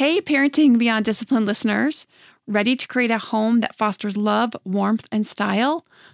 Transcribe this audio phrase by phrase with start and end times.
[0.00, 2.06] Hey, Parenting Beyond Discipline listeners.
[2.46, 5.84] Ready to create a home that fosters love, warmth, and style?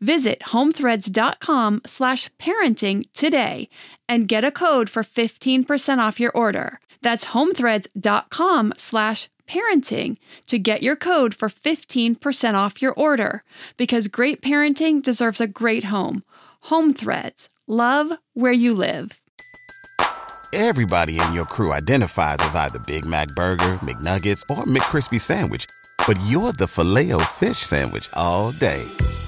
[0.00, 3.68] Visit homethreads.com slash parenting today
[4.08, 6.80] and get a code for 15% off your order.
[7.02, 10.16] That's homethreads.com slash parenting
[10.46, 13.42] to get your code for 15% off your order
[13.76, 16.24] because great parenting deserves a great home.
[16.62, 17.48] Home Threads.
[17.66, 19.20] Love where you live.
[20.52, 25.66] Everybody in your crew identifies as either Big Mac Burger, McNuggets, or McCrispy Sandwich,
[26.06, 28.84] but you're the filet fish Sandwich all day.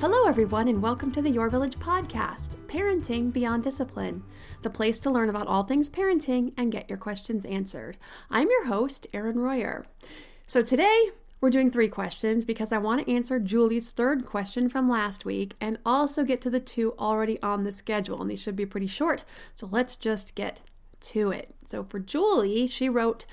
[0.00, 4.22] Hello, everyone, and welcome to the Your Village podcast, Parenting Beyond Discipline,
[4.62, 7.98] the place to learn about all things parenting and get your questions answered.
[8.30, 9.84] I'm your host, Erin Royer.
[10.46, 11.10] So today,
[11.42, 15.52] we're doing three questions because I want to answer Julie's third question from last week
[15.60, 18.22] and also get to the two already on the schedule.
[18.22, 19.26] And these should be pretty short.
[19.52, 20.62] So let's just get
[21.00, 21.54] to it.
[21.68, 23.26] So for Julie, she wrote,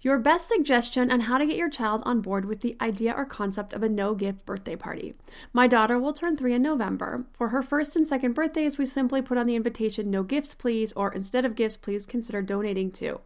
[0.00, 3.24] your best suggestion on how to get your child on board with the idea or
[3.24, 5.14] concept of a no gift birthday party.
[5.52, 7.24] My daughter will turn three in November.
[7.32, 10.92] For her first and second birthdays, we simply put on the invitation no gifts, please,
[10.92, 13.20] or instead of gifts, please consider donating too.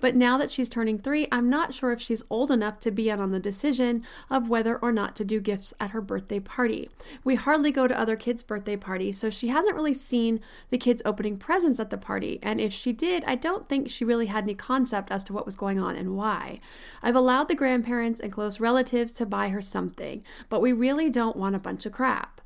[0.00, 3.10] But now that she's turning three, I'm not sure if she's old enough to be
[3.10, 6.90] in on the decision of whether or not to do gifts at her birthday party.
[7.24, 10.40] We hardly go to other kids' birthday parties, so she hasn't really seen
[10.70, 12.38] the kids opening presents at the party.
[12.42, 15.46] And if she did, I don't think she really had any concept as to what
[15.46, 16.60] was going on and why.
[17.02, 21.36] I've allowed the grandparents and close relatives to buy her something, but we really don't
[21.36, 22.40] want a bunch of crap.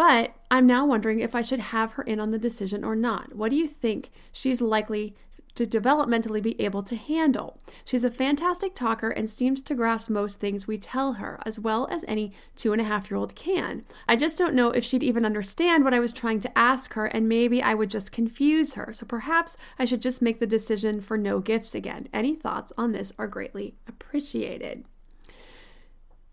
[0.00, 3.34] But I'm now wondering if I should have her in on the decision or not.
[3.36, 5.14] What do you think she's likely
[5.56, 7.58] to developmentally be able to handle?
[7.84, 11.86] She's a fantastic talker and seems to grasp most things we tell her, as well
[11.90, 13.84] as any two and a half year old can.
[14.08, 17.04] I just don't know if she'd even understand what I was trying to ask her,
[17.04, 18.94] and maybe I would just confuse her.
[18.94, 22.08] So perhaps I should just make the decision for no gifts again.
[22.10, 24.86] Any thoughts on this are greatly appreciated.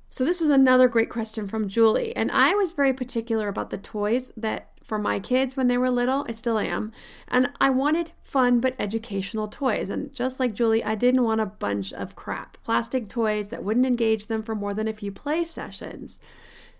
[0.09, 2.15] So, this is another great question from Julie.
[2.15, 5.89] And I was very particular about the toys that for my kids when they were
[5.89, 6.25] little.
[6.29, 6.93] I still am.
[7.27, 9.89] And I wanted fun but educational toys.
[9.89, 13.85] And just like Julie, I didn't want a bunch of crap plastic toys that wouldn't
[13.85, 16.19] engage them for more than a few play sessions.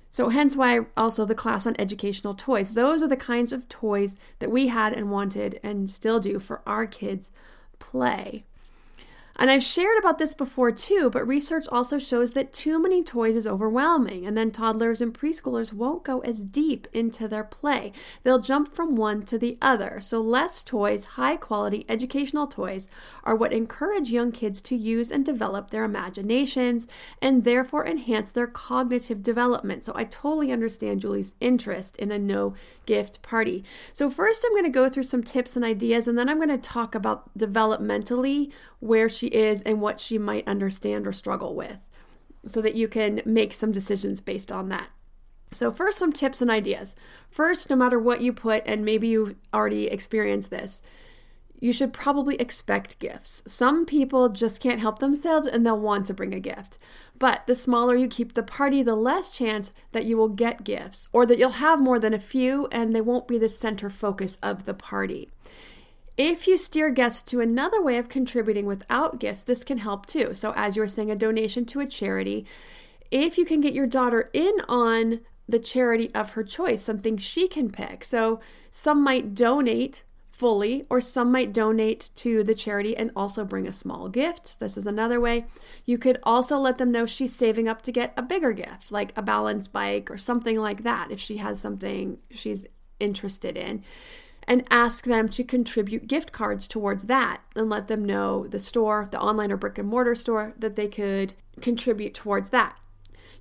[0.09, 2.75] So, hence why also the class on educational toys.
[2.75, 6.61] Those are the kinds of toys that we had and wanted and still do for
[6.65, 7.31] our kids'
[7.77, 8.45] play.
[9.37, 13.35] And I've shared about this before too, but research also shows that too many toys
[13.35, 17.91] is overwhelming, and then toddlers and preschoolers won't go as deep into their play.
[18.23, 19.99] They'll jump from one to the other.
[20.01, 22.87] So, less toys, high quality educational toys,
[23.23, 26.87] are what encourage young kids to use and develop their imaginations
[27.21, 29.83] and therefore enhance their cognitive development.
[29.83, 32.55] So, I totally understand Julie's interest in a no
[32.87, 33.63] gift party.
[33.93, 36.49] So, first, I'm going to go through some tips and ideas, and then I'm going
[36.49, 41.85] to talk about developmentally where she is and what she might understand or struggle with
[42.45, 44.89] so that you can make some decisions based on that.
[45.51, 46.95] So, first, some tips and ideas.
[47.29, 50.81] First, no matter what you put, and maybe you've already experienced this,
[51.59, 53.43] you should probably expect gifts.
[53.47, 56.77] Some people just can't help themselves and they'll want to bring a gift.
[57.17, 61.07] But the smaller you keep the party, the less chance that you will get gifts
[61.11, 64.37] or that you'll have more than a few and they won't be the center focus
[64.43, 65.29] of the party.
[66.17, 70.33] If you steer guests to another way of contributing without gifts, this can help too.
[70.33, 72.45] So, as you were saying, a donation to a charity,
[73.11, 77.47] if you can get your daughter in on the charity of her choice, something she
[77.47, 78.03] can pick.
[78.03, 78.39] So,
[78.71, 83.71] some might donate fully, or some might donate to the charity and also bring a
[83.71, 84.59] small gift.
[84.59, 85.45] This is another way.
[85.85, 89.17] You could also let them know she's saving up to get a bigger gift, like
[89.17, 92.65] a balance bike or something like that, if she has something she's
[92.99, 93.83] interested in.
[94.47, 99.09] And ask them to contribute gift cards towards that and let them know the store,
[99.11, 102.77] the online or brick and mortar store, that they could contribute towards that.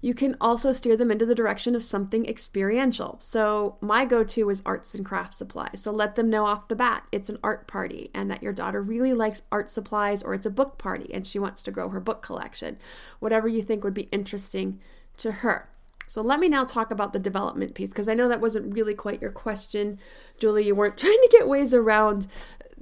[0.00, 3.16] You can also steer them into the direction of something experiential.
[3.20, 5.80] So, my go to is arts and crafts supplies.
[5.82, 8.82] So, let them know off the bat it's an art party and that your daughter
[8.82, 12.00] really likes art supplies or it's a book party and she wants to grow her
[12.00, 12.78] book collection.
[13.20, 14.80] Whatever you think would be interesting
[15.18, 15.68] to her.
[16.08, 18.94] So, let me now talk about the development piece because I know that wasn't really
[18.94, 19.98] quite your question,
[20.38, 20.66] Julie.
[20.66, 22.26] You weren't trying to get ways around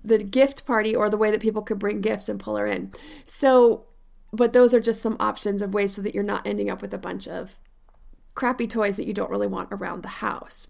[0.05, 2.93] the gift party or the way that people could bring gifts and pull her in.
[3.25, 3.87] So,
[4.33, 6.93] but those are just some options of ways so that you're not ending up with
[6.93, 7.59] a bunch of
[8.35, 10.69] crappy toys that you don't really want around the house.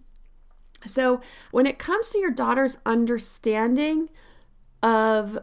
[0.86, 4.10] So, when it comes to your daughter's understanding
[4.82, 5.38] of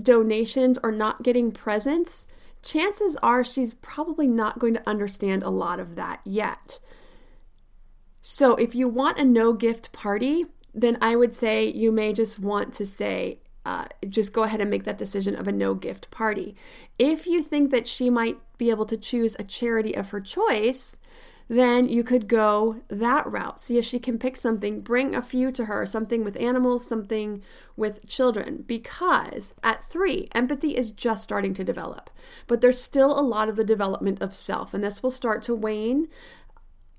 [0.00, 2.26] donations or not getting presents,
[2.62, 6.78] chances are she's probably not going to understand a lot of that yet.
[8.20, 10.44] So, if you want a no gift party,
[10.74, 14.70] then I would say you may just want to say, uh, just go ahead and
[14.70, 16.54] make that decision of a no gift party.
[16.98, 20.97] If you think that she might be able to choose a charity of her choice,
[21.48, 23.58] then you could go that route.
[23.58, 27.42] See if she can pick something, bring a few to her, something with animals, something
[27.76, 28.64] with children.
[28.66, 32.10] Because at three, empathy is just starting to develop,
[32.46, 35.54] but there's still a lot of the development of self, and this will start to
[35.54, 36.08] wane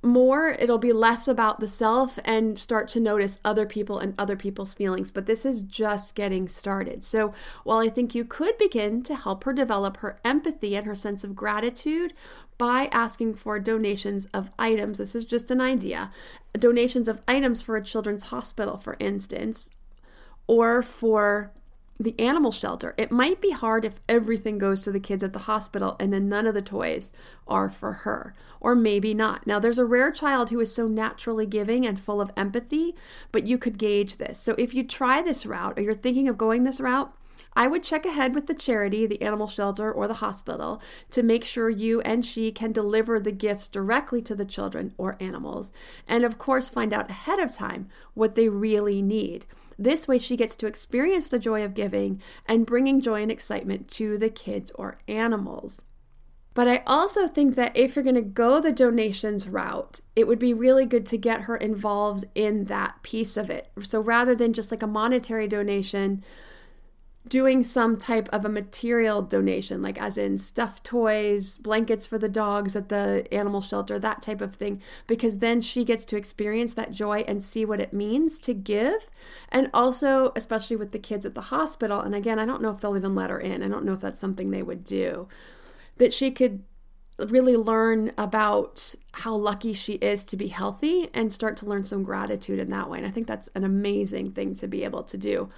[0.01, 4.38] more, it'll be less about the self and start to notice other people and other
[4.38, 5.12] people's feelings.
[5.12, 7.04] But this is just getting started.
[7.04, 7.34] So,
[7.66, 11.24] while I think you could begin to help her develop her empathy and her sense
[11.24, 12.13] of gratitude
[12.57, 16.12] by asking for donations of items, this is just an idea
[16.54, 19.69] donations of items for a children's hospital, for instance,
[20.48, 21.52] or for
[22.00, 22.96] the animal shelter.
[22.98, 26.30] It might be hard if everything goes to the kids at the hospital and then
[26.30, 27.12] none of the toys
[27.46, 29.46] are for her, or maybe not.
[29.46, 32.96] Now, there's a rare child who is so naturally giving and full of empathy,
[33.34, 34.40] but you could gauge this.
[34.40, 37.13] So, if you try this route or you're thinking of going this route,
[37.54, 40.81] I would check ahead with the charity, the animal shelter, or the hospital
[41.12, 45.18] to make sure you and she can deliver the gifts directly to the children or
[45.19, 45.74] animals.
[46.07, 49.45] And of course, find out ahead of time what they really need.
[49.81, 53.88] This way, she gets to experience the joy of giving and bringing joy and excitement
[53.92, 55.84] to the kids or animals.
[56.54, 60.40] But I also think that if you're going to go the donations route, it would
[60.40, 63.72] be really good to get her involved in that piece of it.
[63.80, 66.26] So rather than just like a monetary donation,
[67.30, 72.28] doing some type of a material donation, like as in stuffed toys, blankets for the
[72.28, 76.74] dogs at the animal shelter, that type of thing, because then she gets to experience
[76.74, 79.10] that joy and see what it means to give.
[79.50, 82.81] And also, especially with the kids at the hospital, and again, I don't know if
[82.81, 85.28] they'll even let her in, I don't know if that's something they would do,
[85.98, 86.64] that she could
[87.28, 92.02] really learn about how lucky she is to be healthy and start to learn some
[92.04, 92.98] gratitude in that way.
[92.98, 95.50] And I think that's an amazing thing to be able to do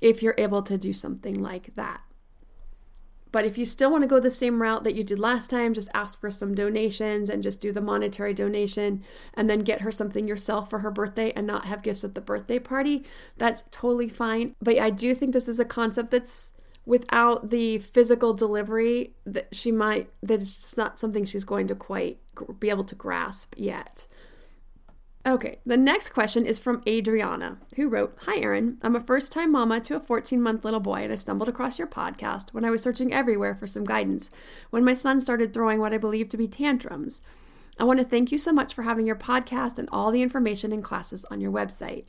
[0.00, 2.00] if you're able to do something like that.
[3.30, 5.74] But if you still want to go the same route that you did last time,
[5.74, 9.04] just ask for some donations and just do the monetary donation
[9.34, 12.20] and then get her something yourself for her birthday and not have gifts at the
[12.20, 13.04] birthday party,
[13.36, 14.54] that's totally fine.
[14.62, 16.52] But I do think this is a concept that's
[16.86, 21.74] without the physical delivery that she might that it's just not something she's going to
[21.74, 22.18] quite
[22.58, 24.06] be able to grasp yet.
[25.28, 28.78] Okay, the next question is from Adriana, who wrote Hi, Erin.
[28.80, 31.78] I'm a first time mama to a 14 month little boy, and I stumbled across
[31.78, 34.30] your podcast when I was searching everywhere for some guidance
[34.70, 37.20] when my son started throwing what I believe to be tantrums.
[37.78, 40.72] I want to thank you so much for having your podcast and all the information
[40.72, 42.06] and classes on your website.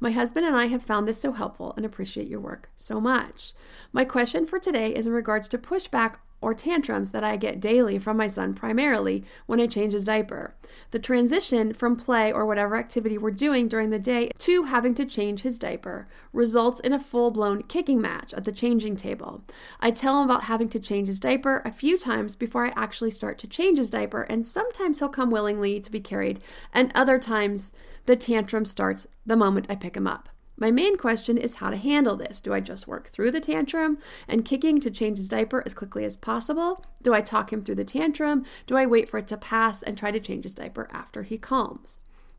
[0.00, 3.52] My husband and I have found this so helpful and appreciate your work so much.
[3.92, 7.98] My question for today is in regards to pushback or tantrums that I get daily
[7.98, 10.54] from my son, primarily when I change his diaper.
[10.90, 15.06] The transition from play or whatever activity we're doing during the day to having to
[15.06, 19.44] change his diaper results in a full blown kicking match at the changing table.
[19.80, 23.12] I tell him about having to change his diaper a few times before I actually
[23.12, 27.18] start to change his diaper, and sometimes he'll come willingly to be carried, and other
[27.18, 27.70] times
[28.06, 30.28] the tantrum starts the moment I pick him up.
[30.62, 32.38] My main question is how to handle this.
[32.38, 36.04] Do I just work through the tantrum and kicking to change his diaper as quickly
[36.04, 36.84] as possible?
[37.02, 38.44] Do I talk him through the tantrum?
[38.68, 41.36] Do I wait for it to pass and try to change his diaper after he
[41.36, 41.98] calms?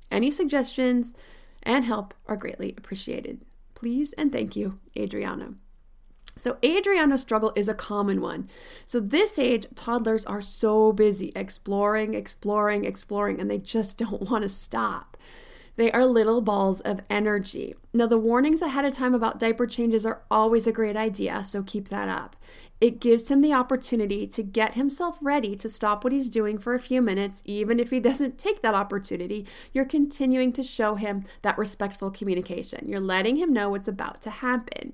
[0.09, 1.13] Any suggestions
[1.63, 3.41] and help are greatly appreciated.
[3.75, 5.55] Please and thank you, Adriana.
[6.37, 8.49] So, Adriana's struggle is a common one.
[8.87, 14.43] So, this age, toddlers are so busy exploring, exploring, exploring, and they just don't want
[14.43, 15.17] to stop.
[15.75, 17.75] They are little balls of energy.
[17.93, 21.63] Now, the warnings ahead of time about diaper changes are always a great idea, so
[21.63, 22.35] keep that up.
[22.79, 26.75] It gives him the opportunity to get himself ready to stop what he's doing for
[26.75, 29.47] a few minutes, even if he doesn't take that opportunity.
[29.71, 32.87] You're continuing to show him that respectful communication.
[32.87, 34.93] You're letting him know what's about to happen.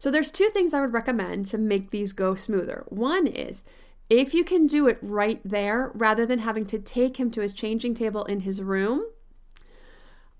[0.00, 2.84] So, there's two things I would recommend to make these go smoother.
[2.88, 3.62] One is
[4.08, 7.52] if you can do it right there rather than having to take him to his
[7.52, 9.04] changing table in his room,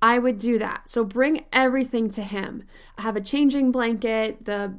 [0.02, 0.88] I would do that.
[0.88, 2.64] So bring everything to him.
[2.98, 4.74] Have a changing blanket, the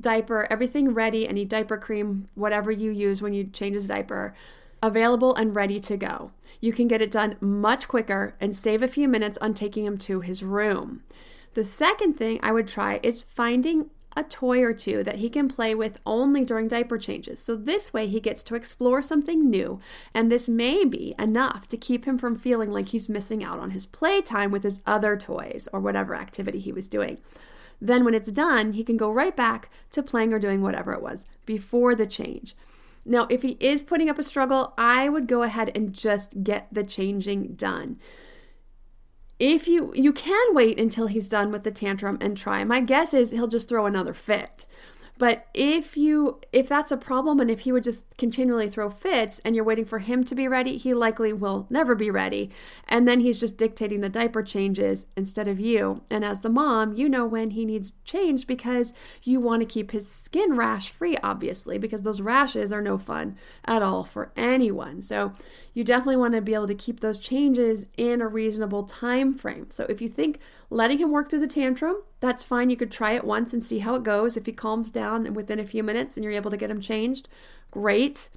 [0.00, 4.34] diaper, everything ready, any diaper cream, whatever you use when you change his diaper,
[4.82, 6.32] available and ready to go.
[6.60, 9.96] You can get it done much quicker and save a few minutes on taking him
[9.98, 11.02] to his room.
[11.54, 15.48] The second thing I would try is finding a toy or two that he can
[15.48, 17.40] play with only during diaper changes.
[17.42, 19.78] So this way he gets to explore something new,
[20.14, 23.72] and this may be enough to keep him from feeling like he's missing out on
[23.72, 27.20] his playtime with his other toys or whatever activity he was doing.
[27.78, 31.02] Then, when it's done, he can go right back to playing or doing whatever it
[31.02, 32.56] was before the change.
[33.04, 36.68] Now, if he is putting up a struggle, I would go ahead and just get
[36.72, 37.98] the changing done
[39.38, 42.64] if you you can wait until he's done with the tantrum and try.
[42.64, 44.66] My guess is he'll just throw another fit
[45.18, 49.40] but if you if that's a problem and if he would just continually throw fits
[49.44, 52.50] and you're waiting for him to be ready, he likely will never be ready.
[52.86, 56.02] And then he's just dictating the diaper changes instead of you.
[56.10, 58.92] And as the mom, you know when he needs changed because
[59.22, 63.36] you want to keep his skin rash free obviously because those rashes are no fun
[63.64, 65.00] at all for anyone.
[65.00, 65.32] So
[65.72, 69.68] you definitely want to be able to keep those changes in a reasonable time frame.
[69.70, 72.70] So if you think letting him work through the tantrum, that's fine.
[72.70, 74.36] You could try it once and see how it goes.
[74.36, 77.28] If he calms down within a few minutes and you're able to get him changed,
[77.70, 78.30] great.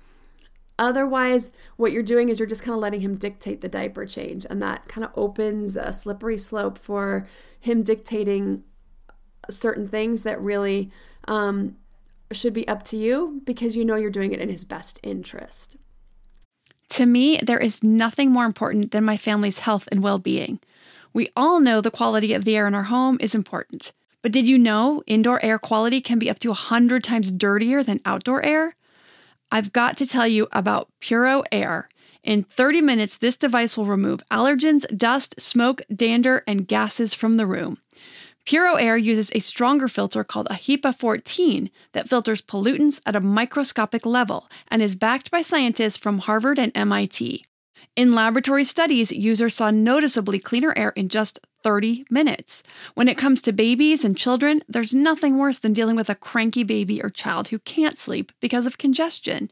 [0.77, 4.45] Otherwise, what you're doing is you're just kind of letting him dictate the diaper change,
[4.49, 7.27] and that kind of opens a slippery slope for
[7.59, 8.63] him dictating
[9.49, 10.89] certain things that really
[11.27, 11.75] um,
[12.31, 15.75] should be up to you because you know you're doing it in his best interest.
[16.89, 20.59] To me, there is nothing more important than my family's health and well being.
[21.19, 23.91] We all know the quality of the air in our home is important.
[24.21, 27.99] But did you know indoor air quality can be up to 100 times dirtier than
[28.05, 28.77] outdoor air?
[29.51, 31.89] I've got to tell you about Puro Air.
[32.23, 37.45] In 30 minutes, this device will remove allergens, dust, smoke, dander, and gases from the
[37.45, 37.79] room.
[38.45, 43.19] Puro Air uses a stronger filter called a HEPA 14 that filters pollutants at a
[43.19, 47.43] microscopic level and is backed by scientists from Harvard and MIT.
[47.95, 52.63] In laboratory studies, users saw noticeably cleaner air in just 30 minutes.
[52.93, 56.63] When it comes to babies and children, there's nothing worse than dealing with a cranky
[56.63, 59.51] baby or child who can't sleep because of congestion.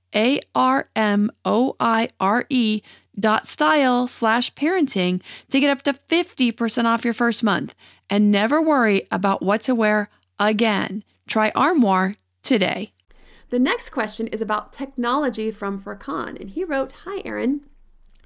[0.15, 2.81] A R M O I R E
[3.19, 7.75] dot style slash parenting to get up to 50% off your first month
[8.09, 11.03] and never worry about what to wear again.
[11.27, 12.93] Try Armoire today.
[13.49, 17.61] The next question is about technology from Furkan, and he wrote Hi, Erin.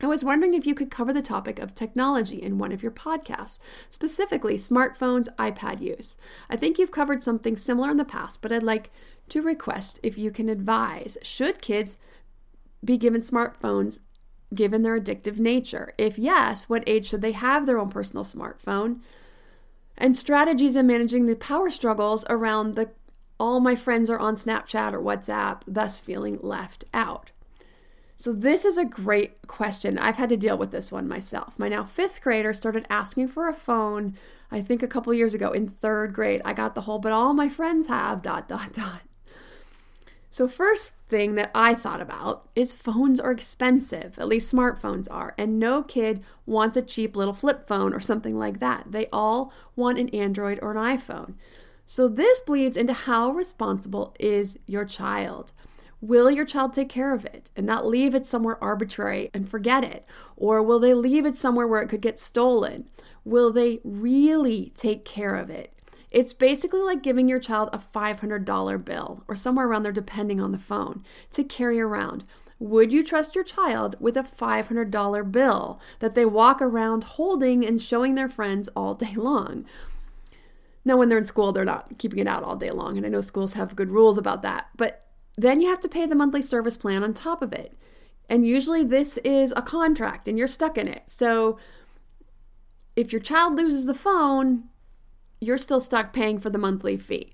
[0.02, 2.92] I was wondering if you could cover the topic of technology in one of your
[2.92, 6.18] podcasts, specifically smartphones, iPad use.
[6.50, 8.92] I think you've covered something similar in the past, but I'd like
[9.30, 11.98] to request if you can advise should kids
[12.84, 14.00] be given smartphones
[14.54, 15.94] given their addictive nature?
[15.98, 19.00] If yes, what age should they have their own personal smartphone?
[19.98, 22.90] And strategies in managing the power struggles around the
[23.40, 27.32] all my friends are on Snapchat or WhatsApp, thus feeling left out.
[28.18, 29.98] So, this is a great question.
[29.98, 31.60] I've had to deal with this one myself.
[31.60, 34.18] My now fifth grader started asking for a phone,
[34.50, 36.42] I think a couple years ago in third grade.
[36.46, 39.02] I got the whole, but all my friends have, dot, dot, dot.
[40.36, 45.34] So, first thing that I thought about is phones are expensive, at least smartphones are,
[45.38, 48.88] and no kid wants a cheap little flip phone or something like that.
[48.92, 51.36] They all want an Android or an iPhone.
[51.86, 55.54] So, this bleeds into how responsible is your child.
[56.02, 59.86] Will your child take care of it and not leave it somewhere arbitrary and forget
[59.86, 60.06] it?
[60.36, 62.90] Or will they leave it somewhere where it could get stolen?
[63.24, 65.75] Will they really take care of it?
[66.16, 70.54] It's basically like giving your child a $500 bill or somewhere around there, depending on
[70.54, 72.24] the phone, to carry around.
[72.58, 77.82] Would you trust your child with a $500 bill that they walk around holding and
[77.82, 79.66] showing their friends all day long?
[80.86, 82.96] Now, when they're in school, they're not keeping it out all day long.
[82.96, 84.68] And I know schools have good rules about that.
[84.78, 85.04] But
[85.38, 87.78] then you have to pay the monthly service plan on top of it.
[88.30, 91.04] And usually this is a contract and you're stuck in it.
[91.08, 91.60] So
[92.96, 94.70] if your child loses the phone,
[95.46, 97.34] you're still stuck paying for the monthly fee.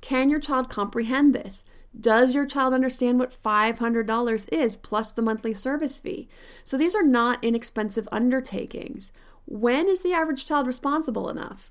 [0.00, 1.64] Can your child comprehend this?
[1.98, 6.28] Does your child understand what $500 is plus the monthly service fee?
[6.64, 9.12] So these are not inexpensive undertakings.
[9.46, 11.70] When is the average child responsible enough?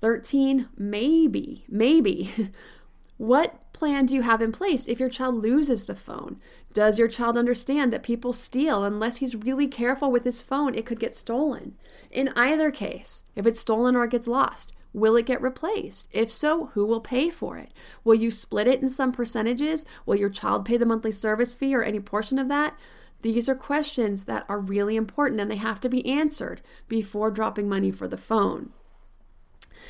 [0.00, 0.68] 13?
[0.76, 1.64] Maybe.
[1.68, 2.50] Maybe.
[3.20, 6.40] What plan do you have in place if your child loses the phone?
[6.72, 8.84] Does your child understand that people steal?
[8.84, 11.74] Unless he's really careful with his phone, it could get stolen.
[12.10, 16.08] In either case, if it's stolen or it gets lost, will it get replaced?
[16.12, 17.72] If so, who will pay for it?
[18.04, 19.84] Will you split it in some percentages?
[20.06, 22.78] Will your child pay the monthly service fee or any portion of that?
[23.22, 27.68] These are questions that are really important and they have to be answered before dropping
[27.68, 28.70] money for the phone.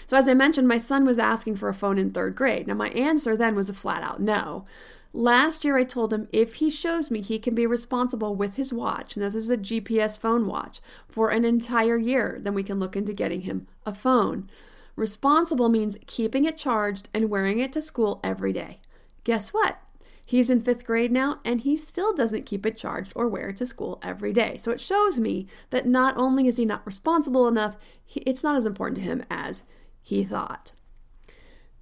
[0.06, 2.66] So, as I mentioned, my son was asking for a phone in third grade.
[2.66, 4.64] Now, my answer then was a flat out no.
[5.12, 8.72] Last year, I told him if he shows me he can be responsible with his
[8.72, 12.78] watch, and this is a GPS phone watch, for an entire year, then we can
[12.78, 14.48] look into getting him a phone.
[14.94, 18.80] Responsible means keeping it charged and wearing it to school every day.
[19.24, 19.78] Guess what?
[20.24, 23.56] He's in fifth grade now, and he still doesn't keep it charged or wear it
[23.56, 24.58] to school every day.
[24.58, 27.76] So it shows me that not only is he not responsible enough,
[28.14, 29.64] it's not as important to him as
[30.00, 30.70] he thought.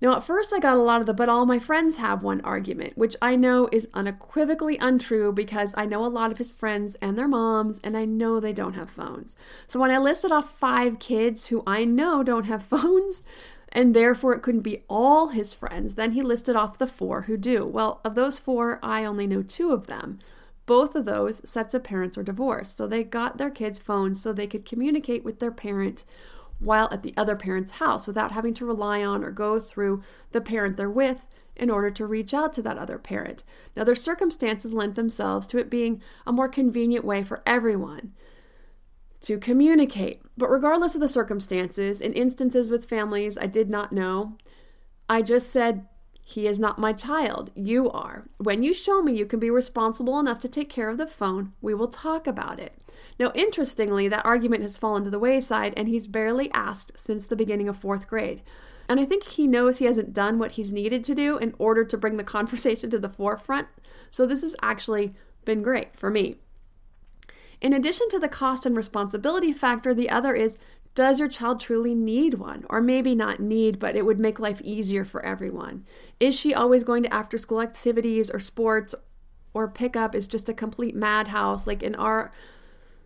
[0.00, 2.40] Now, at first, I got a lot of the but all my friends have one
[2.42, 6.94] argument, which I know is unequivocally untrue because I know a lot of his friends
[7.02, 9.34] and their moms, and I know they don't have phones.
[9.66, 13.24] So, when I listed off five kids who I know don't have phones,
[13.70, 17.36] and therefore it couldn't be all his friends, then he listed off the four who
[17.36, 17.66] do.
[17.66, 20.20] Well, of those four, I only know two of them.
[20.64, 24.32] Both of those sets of parents are divorced, so they got their kids' phones so
[24.32, 26.04] they could communicate with their parent
[26.58, 30.40] while at the other parent's house without having to rely on or go through the
[30.40, 33.44] parent they're with in order to reach out to that other parent.
[33.76, 38.12] Now, their circumstances lent themselves to it being a more convenient way for everyone
[39.22, 40.22] to communicate.
[40.36, 44.36] But regardless of the circumstances, in instances with families I did not know,
[45.08, 45.86] I just said,
[46.28, 47.50] he is not my child.
[47.54, 48.26] You are.
[48.36, 51.54] When you show me you can be responsible enough to take care of the phone,
[51.62, 52.74] we will talk about it.
[53.18, 57.34] Now, interestingly, that argument has fallen to the wayside, and he's barely asked since the
[57.34, 58.42] beginning of fourth grade.
[58.90, 61.82] And I think he knows he hasn't done what he's needed to do in order
[61.86, 63.68] to bring the conversation to the forefront.
[64.10, 65.14] So, this has actually
[65.46, 66.36] been great for me.
[67.62, 70.58] In addition to the cost and responsibility factor, the other is
[70.98, 72.64] does your child truly need one?
[72.68, 75.84] Or maybe not need, but it would make life easier for everyone.
[76.18, 78.96] Is she always going to after school activities or sports
[79.54, 81.68] or pickup is just a complete madhouse?
[81.68, 82.32] Like in our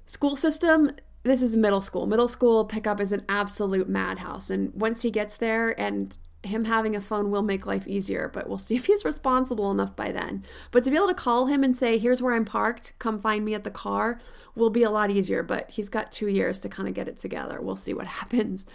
[0.06, 0.92] school system,
[1.24, 2.06] this is middle school.
[2.06, 4.48] Middle school pickup is an absolute madhouse.
[4.48, 8.48] And once he gets there and him having a phone will make life easier, but
[8.48, 10.44] we'll see if he's responsible enough by then.
[10.70, 13.44] But to be able to call him and say, here's where I'm parked, come find
[13.44, 14.20] me at the car,
[14.54, 15.42] will be a lot easier.
[15.42, 17.60] But he's got two years to kind of get it together.
[17.60, 18.66] We'll see what happens.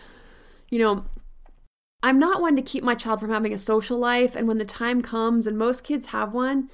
[0.70, 1.06] You know,
[2.02, 4.36] I'm not one to keep my child from having a social life.
[4.36, 6.70] And when the time comes, and most kids have one,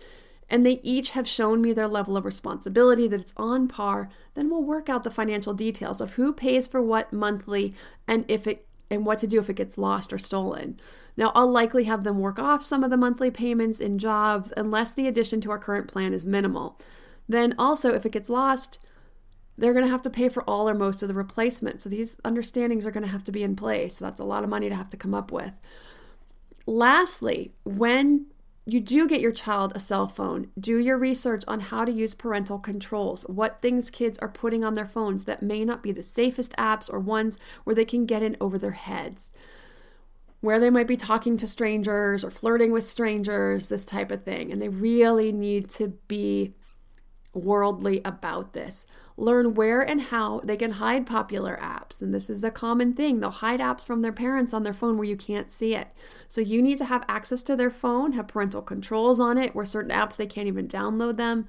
[0.49, 4.49] and they each have shown me their level of responsibility, that it's on par, then
[4.49, 7.73] we'll work out the financial details of who pays for what monthly
[8.07, 10.79] and if it and what to do if it gets lost or stolen.
[11.17, 14.91] Now, I'll likely have them work off some of the monthly payments in jobs unless
[14.91, 16.79] the addition to our current plan is minimal.
[17.27, 18.79] Then, also, if it gets lost,
[19.57, 21.81] they're going to have to pay for all or most of the replacement.
[21.81, 23.97] So, these understandings are going to have to be in place.
[23.97, 25.53] So that's a lot of money to have to come up with.
[26.65, 28.27] Lastly, when
[28.65, 32.13] you do get your child a cell phone, do your research on how to use
[32.13, 36.03] parental controls, what things kids are putting on their phones that may not be the
[36.03, 39.33] safest apps or ones where they can get in over their heads,
[40.39, 44.51] where they might be talking to strangers or flirting with strangers, this type of thing.
[44.51, 46.53] And they really need to be
[47.33, 48.85] worldly about this.
[49.15, 52.01] Learn where and how they can hide popular apps.
[52.01, 53.19] And this is a common thing.
[53.19, 55.89] They'll hide apps from their parents on their phone where you can't see it.
[56.27, 59.65] So you need to have access to their phone, have parental controls on it, where
[59.65, 61.47] certain apps they can't even download them.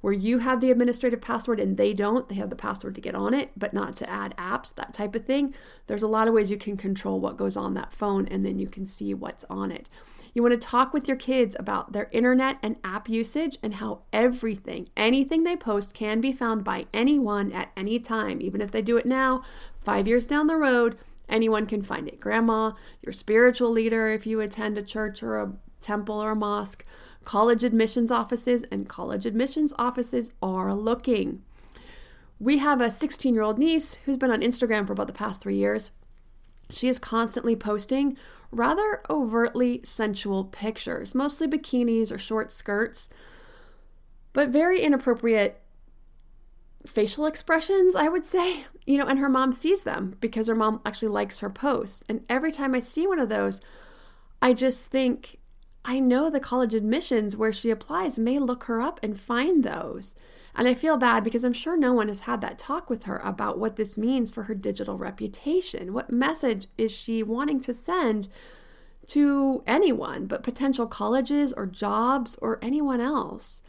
[0.00, 3.14] Where you have the administrative password and they don't, they have the password to get
[3.14, 5.54] on it, but not to add apps, that type of thing.
[5.88, 8.58] There's a lot of ways you can control what goes on that phone and then
[8.58, 9.90] you can see what's on it.
[10.32, 14.02] You want to talk with your kids about their internet and app usage and how
[14.12, 18.40] everything, anything they post, can be found by anyone at any time.
[18.40, 19.42] Even if they do it now,
[19.82, 20.96] five years down the road,
[21.28, 22.20] anyone can find it.
[22.20, 26.84] Grandma, your spiritual leader, if you attend a church or a temple or a mosque,
[27.24, 31.42] college admissions offices, and college admissions offices are looking.
[32.38, 35.42] We have a 16 year old niece who's been on Instagram for about the past
[35.42, 35.90] three years.
[36.70, 38.16] She is constantly posting
[38.50, 43.08] rather overtly sensual pictures, mostly bikinis or short skirts,
[44.32, 45.60] but very inappropriate
[46.86, 48.64] facial expressions, I would say.
[48.86, 52.02] You know, and her mom sees them because her mom actually likes her posts.
[52.08, 53.60] And every time I see one of those,
[54.42, 55.38] I just think,
[55.84, 60.14] I know the college admissions where she applies may look her up and find those.
[60.60, 63.16] And I feel bad because I'm sure no one has had that talk with her
[63.24, 65.94] about what this means for her digital reputation.
[65.94, 68.28] What message is she wanting to send
[69.06, 73.62] to anyone, but potential colleges or jobs or anyone else?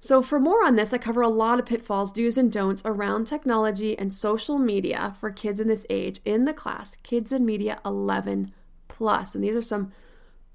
[0.00, 3.24] So, for more on this, I cover a lot of pitfalls, do's, and don'ts around
[3.24, 7.80] technology and social media for kids in this age in the class Kids and Media
[7.86, 8.52] 11
[8.88, 9.34] Plus.
[9.34, 9.92] And these are some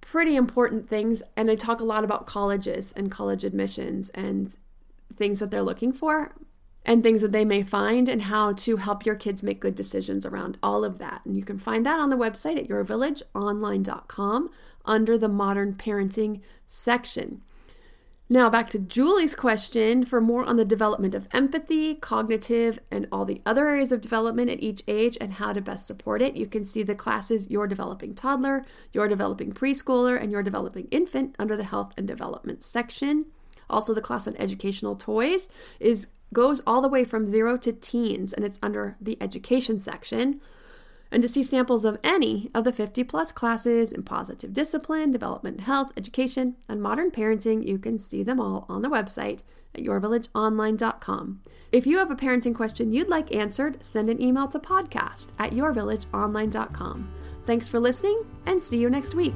[0.02, 1.24] pretty important things.
[1.36, 4.56] And I talk a lot about colleges and college admissions and
[5.20, 6.34] things that they're looking for
[6.86, 10.26] and things that they may find and how to help your kids make good decisions
[10.26, 11.22] around all of that.
[11.26, 14.50] And you can find that on the website at yourvillageonline.com
[14.86, 17.42] under the modern parenting section.
[18.32, 23.26] Now, back to Julie's question for more on the development of empathy, cognitive, and all
[23.26, 26.36] the other areas of development at each age and how to best support it.
[26.36, 31.36] You can see the classes Your Developing Toddler, Your Developing Preschooler, and Your Developing Infant
[31.40, 33.26] under the Health and Development section.
[33.70, 35.48] Also, the class on educational toys
[35.80, 40.40] is goes all the way from zero to teens, and it's under the education section.
[41.12, 45.62] And to see samples of any of the 50 plus classes in positive discipline, development,
[45.62, 49.42] health, education, and modern parenting, you can see them all on the website
[49.74, 51.42] at yourvillageonline.com.
[51.72, 55.52] If you have a parenting question you'd like answered, send an email to podcast at
[55.52, 57.14] yourvillageonline.com.
[57.46, 59.36] Thanks for listening and see you next week.